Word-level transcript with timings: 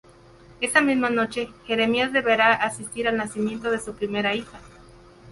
Esa 0.61 0.81
misma 0.81 1.11
noche, 1.11 1.49
Jeremías 1.67 2.11
deberá 2.11 2.53
asistir 2.55 3.07
al 3.07 3.17
nacimiento 3.17 3.69
de 3.69 3.77
su 3.79 3.93
primera 3.93 4.33
hija. 4.33 4.59